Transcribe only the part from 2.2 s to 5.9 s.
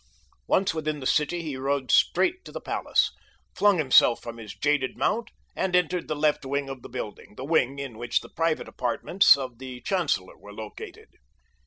to the palace, flung himself from his jaded mount, and